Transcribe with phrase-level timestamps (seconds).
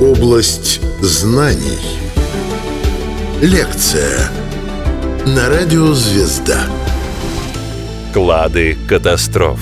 [0.00, 1.78] Область знаний.
[3.40, 4.30] Лекция
[5.26, 6.66] на радио «Звезда».
[8.12, 9.60] Клады катастроф.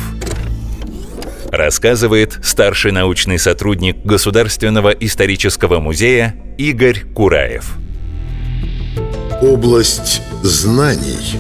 [1.51, 7.75] Рассказывает старший научный сотрудник Государственного исторического музея Игорь Кураев.
[9.41, 11.39] Область знаний.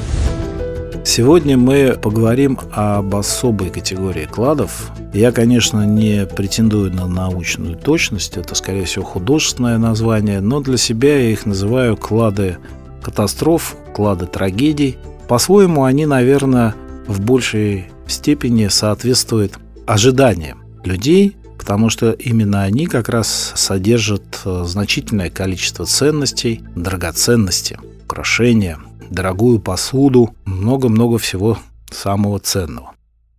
[1.04, 4.92] Сегодня мы поговорим об особой категории кладов.
[5.12, 11.18] Я, конечно, не претендую на научную точность, это, скорее всего, художественное название, но для себя
[11.18, 12.58] я их называю клады
[13.02, 14.96] катастроф, клады трагедий.
[15.26, 16.76] По-своему, они, наверное,
[17.08, 25.30] в большей степени соответствуют ожиданиям людей, потому что именно они как раз содержат э, значительное
[25.30, 28.78] количество ценностей, драгоценностей, украшения–
[29.12, 31.58] дорогую посуду, много-много всего
[31.90, 32.94] самого ценного.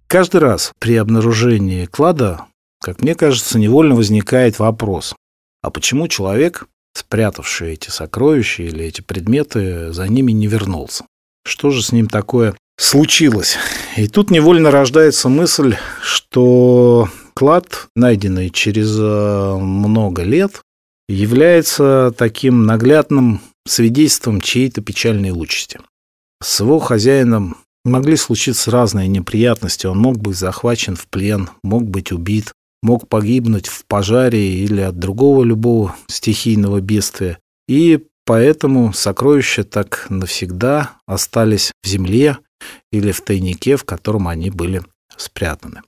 [0.07, 2.45] Каждый раз при обнаружении клада,
[2.81, 5.15] как мне кажется, невольно возникает вопрос,
[5.61, 11.05] а почему человек, спрятавший эти сокровища или эти предметы, за ними не вернулся?
[11.45, 13.58] Что же с ним такое случилось?
[13.97, 20.61] И тут невольно рождается мысль, что клад, найденный через э, много лет,
[21.09, 25.80] является таким наглядным свидетельством чьей-то печальной участи.
[26.42, 29.88] С его хозяином могли случиться разные неприятности.
[29.88, 35.00] Он мог быть захвачен в плен, мог быть убит, мог погибнуть в пожаре или от
[35.00, 37.39] другого любого стихийного бедствия.
[37.67, 42.39] И поэтому сокровища так навсегда остались в земле
[42.92, 44.81] или в тайнике, в котором они были
[45.17, 45.81] спрятаны.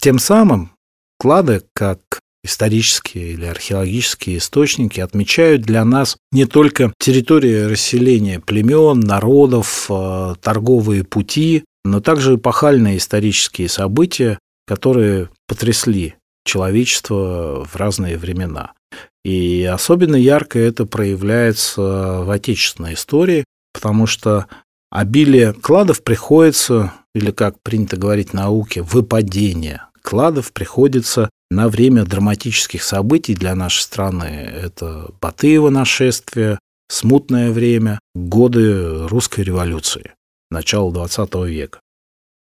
[0.00, 0.70] Тем самым
[1.18, 9.86] клады, как исторические или археологические источники отмечают для нас не только территории расселения племен, народов,
[9.90, 16.14] э, торговые пути, но также эпохальные исторические события, которые потрясли
[16.44, 18.72] человечество в разные времена.
[19.24, 24.46] И особенно ярко это проявляется в отечественной истории, потому что
[24.90, 32.82] обилие кладов приходится, или как принято говорить в науке, выпадение кладов приходится на время драматических
[32.82, 34.24] событий для нашей страны.
[34.24, 40.12] Это Батыево нашествие, смутное время, годы русской революции,
[40.50, 41.80] начало XX века.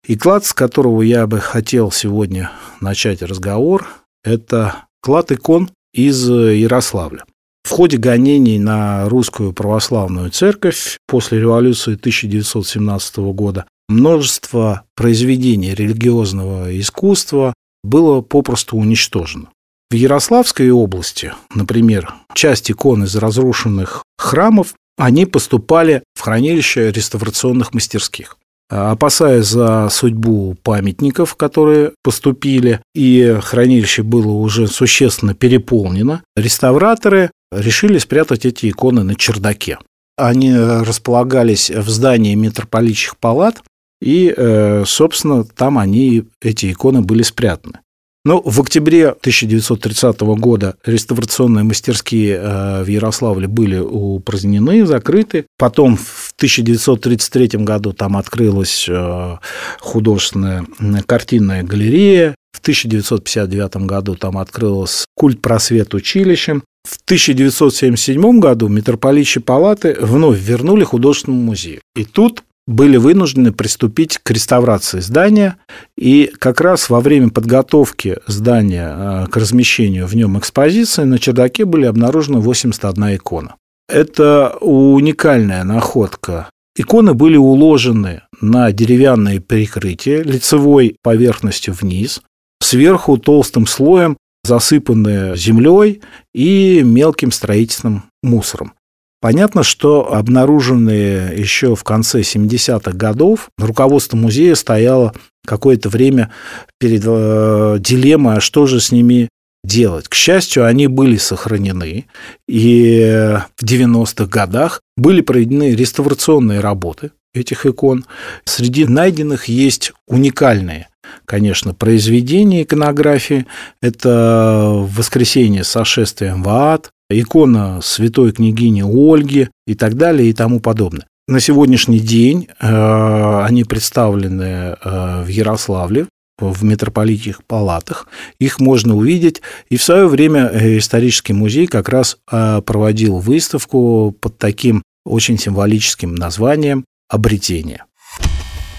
[0.07, 3.88] И клад, с которого я бы хотел сегодня начать разговор,
[4.23, 7.25] это клад икон из Ярославля.
[7.63, 17.55] В ходе гонений на русскую православную церковь после революции 1917 года множество произведений религиозного искусства
[17.85, 19.50] было попросту уничтожено.
[19.90, 28.38] В Ярославской области, например, часть икон из разрушенных храмов, они поступали в хранилище реставрационных мастерских.
[28.68, 38.46] Опасаясь за судьбу памятников, которые поступили, и хранилище было уже существенно переполнено, реставраторы решили спрятать
[38.46, 39.78] эти иконы на чердаке.
[40.17, 43.62] Они располагались в здании митрополитчих палат,
[44.01, 47.79] и, э, собственно, там они, эти иконы были спрятаны.
[48.25, 55.45] Но в октябре 1930 года реставрационные мастерские э, в Ярославле были упразднены, закрыты.
[55.59, 59.38] Потом в 1933 году там открылась э,
[59.79, 60.66] художественная
[61.05, 62.34] картинная галерея.
[62.51, 66.63] В 1959 году там открылось культ просвет училищем.
[66.84, 71.81] В 1977 году митрополичьи палаты вновь вернули художественному музею.
[71.95, 75.57] И тут были вынуждены приступить к реставрации здания,
[75.97, 81.65] и как раз во время подготовки здания а, к размещению в нем экспозиции на чердаке
[81.65, 83.55] были обнаружены 81 икона.
[83.87, 86.49] Это уникальная находка.
[86.75, 92.21] Иконы были уложены на деревянные прикрытия лицевой поверхностью вниз,
[92.59, 96.01] сверху толстым слоем засыпанные землей
[96.33, 98.73] и мелким строительным мусором.
[99.21, 105.13] Понятно, что обнаруженные еще в конце 70-х годов руководство музея стояло
[105.45, 106.31] какое-то время
[106.79, 109.29] перед э, дилеммой, а что же с ними
[109.63, 110.07] делать.
[110.07, 112.05] К счастью, они были сохранены,
[112.47, 118.05] и в 90-х годах были проведены реставрационные работы этих икон.
[118.45, 120.87] Среди найденных есть уникальные
[121.25, 123.45] конечно, произведения иконографии.
[123.81, 130.59] Это «Воскресенье с сошествием в ад», икона святой княгини Ольги и так далее и тому
[130.59, 131.05] подобное.
[131.28, 134.43] На сегодняшний день э, они представлены
[134.84, 136.05] э, в Ярославле,
[136.37, 138.07] в митрополитских палатах.
[138.40, 139.41] Их можно увидеть.
[139.69, 146.13] И в свое время э, исторический музей как раз проводил выставку под таким очень символическим
[146.13, 147.85] названием «Обретение».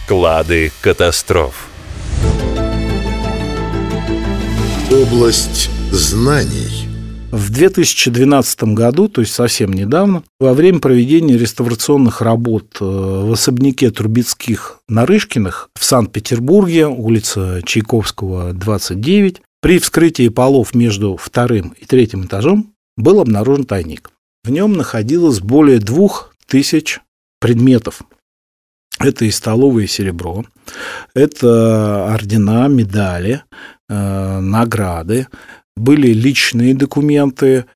[0.06, 1.68] Клады катастроф.
[4.92, 6.85] Область знаний.
[7.32, 13.90] В 2012 году, то есть совсем недавно, во время проведения реставрационных работ э, в особняке
[13.90, 22.72] Трубецких Нарышкиных в Санкт-Петербурге, улица Чайковского, 29, при вскрытии полов между вторым и третьим этажом
[22.96, 24.10] был обнаружен тайник.
[24.44, 27.00] В нем находилось более двух тысяч
[27.40, 28.02] предметов.
[29.00, 30.44] Это и столовое серебро,
[31.12, 33.42] это ордена, медали,
[33.88, 35.26] э, награды,
[35.76, 37.66] были личные документы,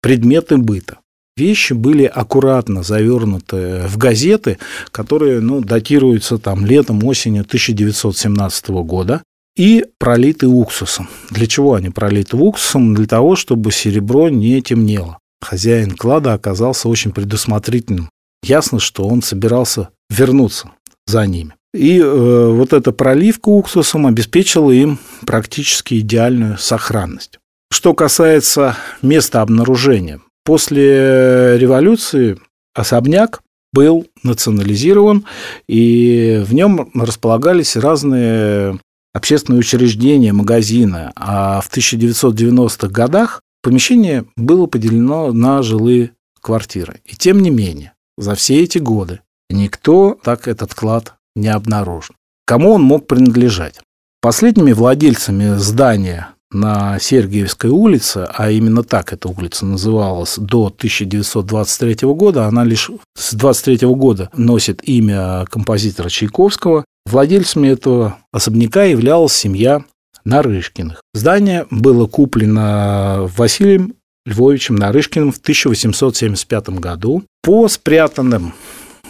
[0.00, 0.98] предметы быта.
[1.36, 4.58] Вещи были аккуратно завернуты в газеты,
[4.90, 9.22] которые ну, датируются там летом, осенью 1917 года
[9.56, 11.08] и пролиты уксусом.
[11.30, 12.94] Для чего они пролиты уксусом?
[12.94, 15.18] Для того, чтобы серебро не темнело.
[15.40, 18.10] Хозяин клада оказался очень предусмотрительным.
[18.42, 20.72] Ясно, что он собирался вернуться
[21.06, 21.54] за ними.
[21.74, 27.38] И э, вот эта проливка уксусом обеспечила им практически идеальную сохранность.
[27.72, 32.38] Что касается места обнаружения, после революции
[32.74, 33.40] особняк
[33.72, 35.24] был национализирован,
[35.68, 38.78] и в нем располагались разные
[39.14, 41.12] общественные учреждения, магазины.
[41.16, 46.10] А в 1990-х годах помещение было поделено на жилые
[46.42, 47.00] квартиры.
[47.06, 52.16] И тем не менее, за все эти годы никто так этот клад не обнаружен.
[52.44, 53.80] Кому он мог принадлежать?
[54.20, 62.46] Последними владельцами здания на Сергиевской улице, а именно так эта улица называлась до 1923 года,
[62.46, 66.84] она лишь с 23 года носит имя композитора Чайковского.
[67.06, 69.84] Владельцами этого особняка являлась семья
[70.24, 71.00] Нарышкиных.
[71.14, 73.94] Здание было куплено Василием
[74.24, 78.54] Львовичем Нарышкиным в 1875 году по спрятанным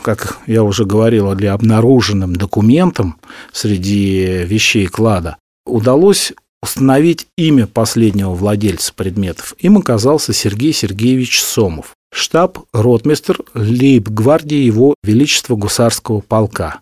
[0.02, 3.20] как я уже говорил, для обнаруженным документам
[3.52, 9.54] среди вещей клада удалось установить имя последнего владельца предметов.
[9.58, 16.80] Им оказался Сергей Сергеевич Сомов, штаб-ротмистр лейб-гвардии его Величества Гусарского полка,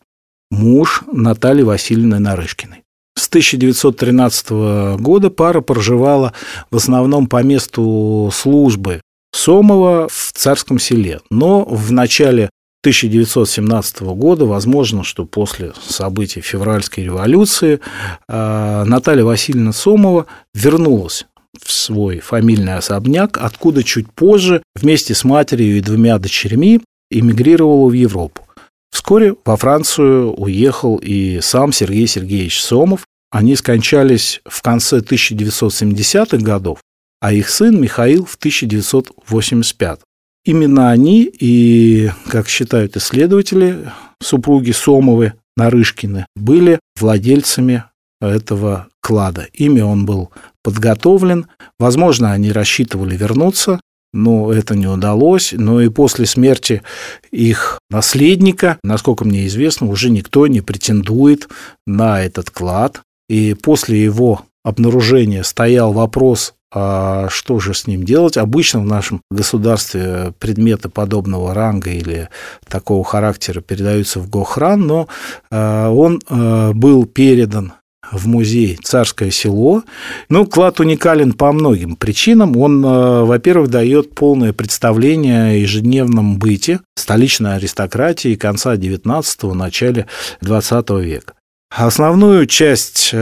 [0.51, 2.83] муж Натальи Васильевны Нарышкиной.
[3.17, 6.33] С 1913 года пара проживала
[6.71, 9.01] в основном по месту службы
[9.33, 11.21] Сомова в Царском селе.
[11.31, 12.51] Но в начале
[12.83, 17.81] 1917 года, возможно, что после событий февральской революции
[18.27, 21.27] а, Наталья Васильевна Сомова вернулась
[21.63, 26.81] в свой фамильный особняк, откуда чуть позже вместе с матерью и двумя дочерьми
[27.11, 28.47] эмигрировала в Европу.
[28.91, 33.07] Вскоре во Францию уехал и сам Сергей Сергеевич Сомов.
[33.31, 36.81] Они скончались в конце 1970-х годов,
[37.21, 40.01] а их сын Михаил в 1985.
[40.45, 43.91] Именно они и, как считают исследователи,
[44.23, 47.85] супруги Сомовы, Нарышкины, были владельцами
[48.21, 49.47] этого клада.
[49.53, 50.31] Ими он был
[50.63, 51.47] подготовлен.
[51.79, 53.81] Возможно, они рассчитывали вернуться,
[54.13, 55.53] но это не удалось.
[55.53, 56.83] Но и после смерти
[57.31, 61.49] их наследника, насколько мне известно, уже никто не претендует
[61.87, 63.03] на этот клад.
[63.29, 68.37] И после его обнаружения стоял вопрос а что же с ним делать?
[68.37, 72.29] Обычно в нашем государстве предметы подобного ранга или
[72.69, 75.09] такого характера передаются в Гохран, но
[75.51, 77.73] а, он а, был передан
[78.13, 79.83] в музей «Царское село».
[80.29, 82.57] Ну, клад уникален по многим причинам.
[82.57, 90.07] Он, а, во-первых, дает полное представление о ежедневном быте столичной аристократии конца XIX– начале
[90.41, 91.35] XX века.
[91.73, 93.15] Основную часть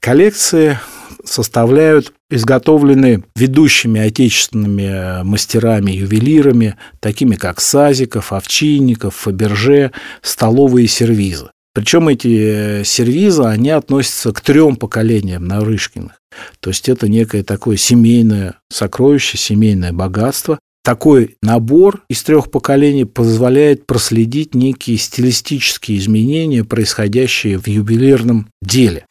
[0.00, 0.78] коллекции
[1.24, 11.50] составляют изготовлены ведущими отечественными мастерами, ювелирами, такими как Сазиков, Овчинников, Фаберже, столовые сервизы.
[11.74, 16.12] Причем эти сервизы, они относятся к трем поколениям Нарышкиных.
[16.60, 20.58] То есть это некое такое семейное сокровище, семейное богатство.
[20.82, 29.04] Такой набор из трех поколений позволяет проследить некие стилистические изменения, происходящие в ювелирном деле.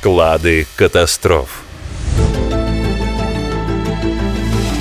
[0.00, 1.64] Клады катастроф.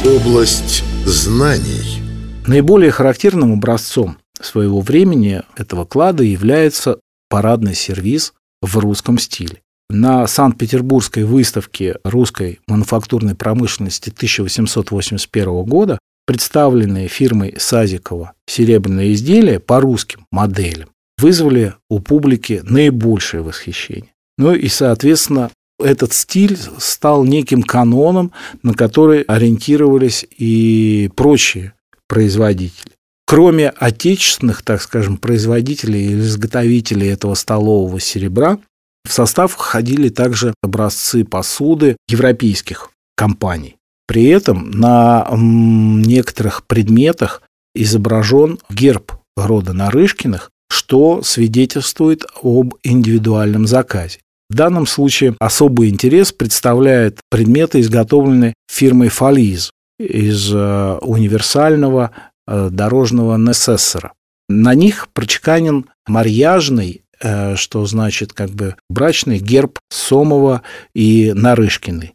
[0.05, 2.03] Область знаний.
[2.45, 9.63] Наиболее характерным образцом своего времени этого клада является парадный сервиз в русском стиле.
[9.89, 15.97] На Санкт-Петербургской выставке русской мануфактурной промышленности 1881 года
[16.27, 24.11] представленные фирмой Сазикова серебряные изделия по русским моделям вызвали у публики наибольшее восхищение.
[24.37, 28.31] Ну и, соответственно, этот стиль стал неким каноном,
[28.63, 31.73] на который ориентировались и прочие
[32.07, 32.91] производители.
[33.25, 38.59] Кроме отечественных, так скажем, производителей или изготовителей этого столового серебра,
[39.07, 43.77] В состав входили также образцы посуды европейских компаний.
[44.05, 47.41] При этом на некоторых предметах
[47.73, 54.19] изображен герб рода Нарышкиных, что свидетельствует об индивидуальном заказе.
[54.49, 62.11] В данном случае особый интерес представляет предметы, изготовленные фирмой Фализ из э, универсального
[62.47, 64.13] э, дорожного несессора.
[64.47, 70.61] На них прочеканен марьяжный, э, что значит как бы брачный герб Сомова
[70.93, 72.13] и Нарышкиной.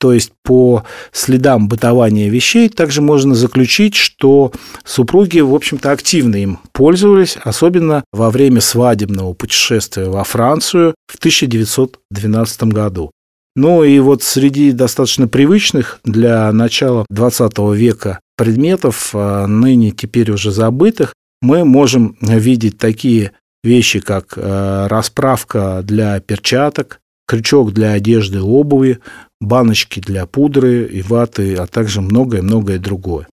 [0.00, 4.50] То есть по следам бытования вещей также можно заключить, что
[4.82, 12.62] супруги, в общем-то, активно им пользовались, особенно во время свадебного путешествия во Францию в 1912
[12.64, 13.10] году.
[13.54, 20.50] Ну и вот среди достаточно привычных для начала 20 века предметов, а ныне теперь уже
[20.50, 28.98] забытых, мы можем видеть такие вещи, как э, расправка для перчаток, крючок для одежды обуви,
[29.40, 33.28] баночки для пудры и ваты, а также многое-многое другое.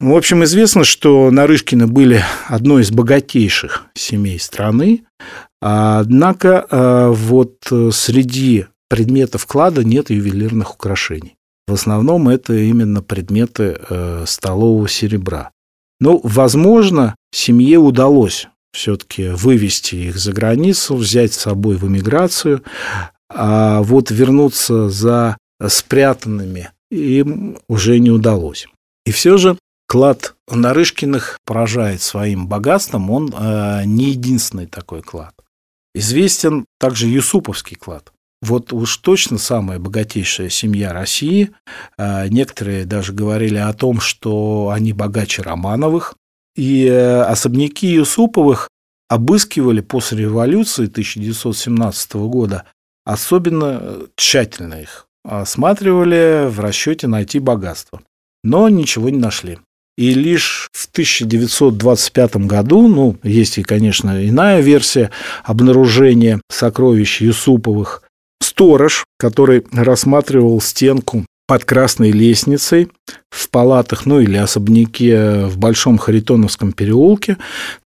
[0.00, 5.04] В общем, известно, что Нарышкины были одной из богатейших семей страны,
[5.62, 7.56] однако э, вот
[7.92, 11.36] среди предметов клада нет ювелирных украшений.
[11.66, 15.52] В основном это именно предметы э, столового серебра.
[16.00, 22.62] Но, возможно, семье удалось все-таки вывести их за границу, взять с собой в эмиграцию,
[23.30, 28.66] а вот вернуться за спрятанными им уже не удалось.
[29.04, 35.34] И все же клад Нарышкиных поражает своим богатством, он э, не единственный такой клад.
[35.94, 38.12] Известен также Юсуповский клад.
[38.40, 41.50] Вот уж точно самая богатейшая семья России.
[41.96, 46.14] Э, некоторые даже говорили о том, что они богаче Романовых.
[46.54, 48.68] И э, особняки Юсуповых
[49.08, 52.64] обыскивали после революции 1917 года
[53.08, 58.00] особенно тщательно их осматривали в расчете найти богатство.
[58.44, 59.58] Но ничего не нашли.
[59.96, 65.10] И лишь в 1925 году, ну, есть и, конечно, иная версия
[65.42, 68.02] обнаружения сокровищ Юсуповых,
[68.40, 72.90] сторож, который рассматривал стенку под красной лестницей
[73.30, 77.38] в палатах, ну или особняке в Большом Харитоновском переулке,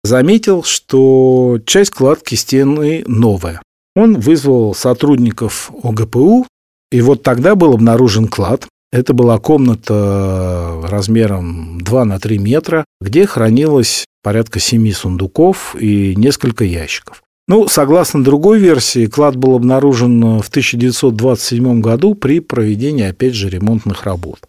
[0.03, 3.62] заметил, что часть кладки стены новая.
[3.98, 6.46] Он вызвал сотрудников ОГПУ,
[6.92, 8.68] и вот тогда был обнаружен клад.
[8.92, 16.63] Это была комната размером 2 на 3 метра, где хранилось порядка 7 сундуков и несколько
[16.63, 17.24] ящиков.
[17.48, 24.04] Ну, согласно другой версии, клад был обнаружен в 1927 году при проведении, опять же, ремонтных
[24.04, 24.42] работ.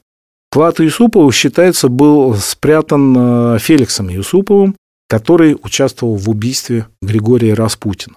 [0.50, 4.76] Клад Юсупова, считается, был спрятан э, Феликсом Юсуповым,
[5.08, 8.16] который участвовал в убийстве Григория Распутина.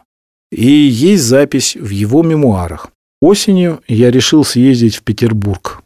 [0.52, 2.92] И есть запись в его мемуарах.
[3.22, 5.84] Осенью я решил съездить в Петербург,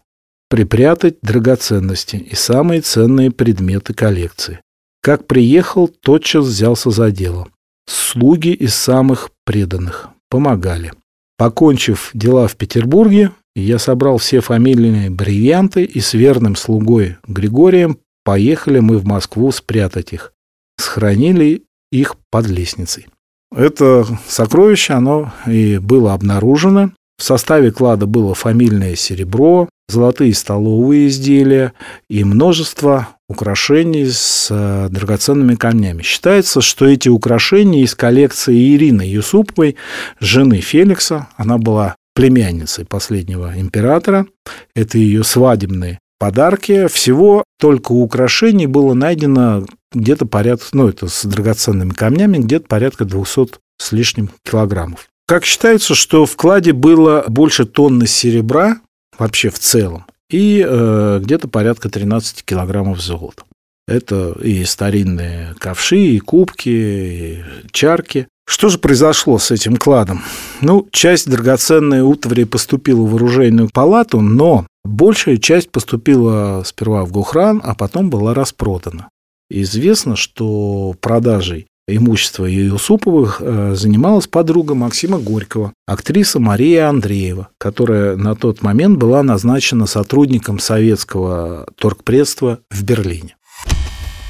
[0.50, 4.62] припрятать драгоценности и самые ценные предметы коллекции.
[5.02, 7.48] Как приехал, тотчас взялся за дело.
[7.88, 10.94] Слуги из самых преданных помогали.
[11.38, 18.80] Покончив дела в Петербурге, я собрал все фамильные бриллианты и с верным слугой Григорием поехали
[18.80, 20.34] мы в Москву спрятать их.
[20.78, 23.08] Схоронили их под лестницей.
[23.52, 31.74] Это сокровище, оно и было обнаружено в составе клада было фамильное серебро, золотые столовые изделия
[32.10, 36.04] и множество украшений с э, драгоценными камнями.
[36.04, 39.78] Считается, что эти украшения из коллекции Ирины Юсуповой,
[40.20, 41.30] жены Феликса.
[41.38, 44.28] Она была племянницей последнего императора.
[44.76, 46.88] Это ее свадебные подарки.
[46.88, 53.60] Всего только украшений было найдено где-то порядка, ну, это с драгоценными камнями, где-то порядка 200
[53.78, 55.08] с лишним килограммов.
[55.28, 58.80] Как считается, что в кладе было больше тонны серебра
[59.18, 63.44] вообще в целом и э, где-то порядка 13 килограммов золота.
[63.88, 68.28] Это и старинные ковши, и кубки, и чарки.
[68.48, 70.24] Что же произошло с этим кладом?
[70.62, 77.60] Ну, часть драгоценной утвари поступила в оружейную палату, но большая часть поступила сперва в Гухран,
[77.64, 79.10] а потом была распродана.
[79.50, 88.36] Известно, что продажей имущество Юсуповых э, занималась подруга Максима Горького, актриса Мария Андреева, которая на
[88.36, 93.36] тот момент была назначена сотрудником советского торгпредства в Берлине.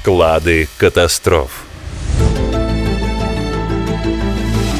[0.04, 1.65] Клады катастроф.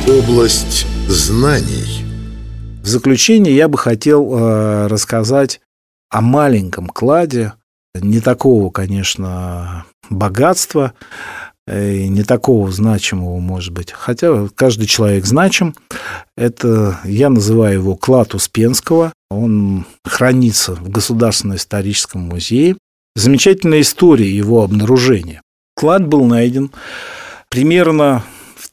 [0.09, 2.05] Область знаний.
[2.81, 5.61] В заключение я бы хотел э, рассказать
[6.11, 7.55] о маленьком кладе,
[7.93, 10.93] не такого, конечно, богатства,
[11.67, 13.91] э, не такого значимого, может быть.
[13.91, 15.75] Хотя каждый человек значим.
[16.37, 19.13] Это я называю его клад Успенского.
[19.29, 22.77] Он хранится в Государственном историческом музее.
[23.17, 25.43] Замечательная история его обнаружения.
[25.75, 26.71] Клад был найден
[27.51, 28.23] примерно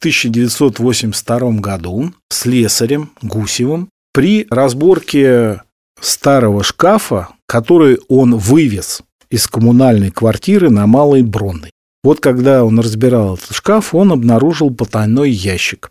[0.04, 5.62] 1982 году слесарем Гусевым при разборке
[6.02, 11.72] старого шкафа, который он вывез из коммунальной квартиры на Малой Бронной.
[12.04, 15.90] Вот когда он разбирал этот шкаф, он обнаружил потайной ящик.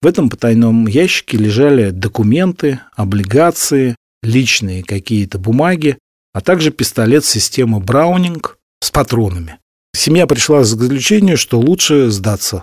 [0.00, 5.98] В этом потайном ящике лежали документы, облигации, личные какие-то бумаги,
[6.32, 9.59] а также пистолет системы Браунинг с патронами.
[9.92, 12.62] Семья пришла к заключению, что лучше сдаться,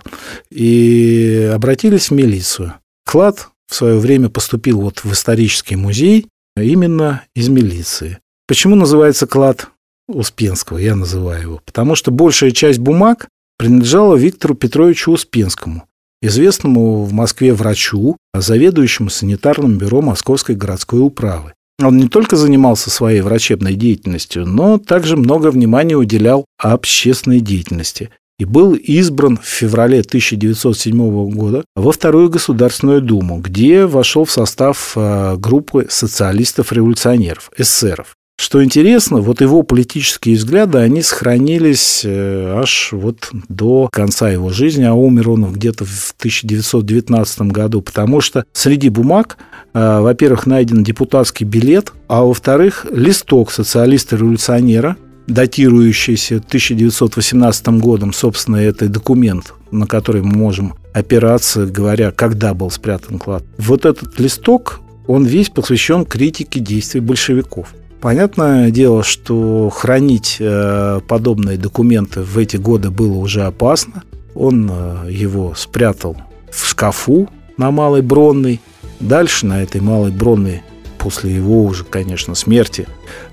[0.50, 2.74] и обратились в милицию.
[3.04, 8.18] Клад в свое время поступил вот в исторический музей именно из милиции.
[8.46, 9.68] Почему называется клад
[10.08, 10.78] Успенского?
[10.78, 11.60] Я называю его.
[11.64, 15.84] Потому что большая часть бумаг принадлежала Виктору Петровичу Успенскому,
[16.22, 21.52] известному в Москве врачу, заведующему санитарным бюро Московской городской управы.
[21.80, 28.44] Он не только занимался своей врачебной деятельностью, но также много внимания уделял общественной деятельности и
[28.44, 35.36] был избран в феврале 1907 года во Вторую Государственную Думу, где вошел в состав э,
[35.36, 38.17] группы социалистов-революционеров, эсеров.
[38.40, 44.84] Что интересно, вот его политические взгляды, они сохранились э, аж вот до конца его жизни,
[44.84, 49.38] а умер он где-то в 1919 году, потому что среди бумаг,
[49.74, 59.52] э, во-первых, найден депутатский билет, а во-вторых, листок социалиста-революционера, датирующийся 1918 годом, собственно, это документ,
[59.72, 63.42] на который мы можем опираться, говоря, когда был спрятан клад.
[63.58, 67.74] Вот этот листок, он весь посвящен критике действий большевиков.
[68.00, 74.04] Понятное дело, что хранить э, подобные документы в эти годы было уже опасно.
[74.36, 76.16] Он э, его спрятал
[76.48, 78.60] в шкафу на Малой Бронной.
[79.00, 80.62] Дальше на этой Малой Бронной,
[80.98, 82.86] после его уже, конечно, смерти,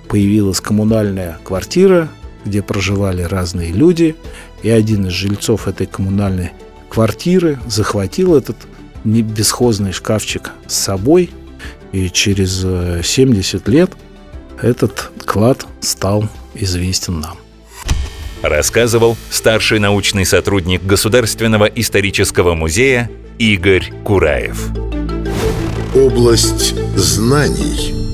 [0.08, 2.10] появилась коммунальная квартира,
[2.44, 4.16] где проживали разные люди.
[4.64, 6.54] И один из жильцов этой коммунальной
[6.90, 8.58] квартиры захватил этот
[9.04, 11.30] бесхозный шкафчик с собой.
[11.92, 12.62] И через
[13.06, 13.92] 70 лет–
[14.62, 17.38] этот клад стал известен нам.
[18.42, 24.70] Рассказывал старший научный сотрудник Государственного исторического музея Игорь Кураев.
[25.96, 27.94] Область знаний–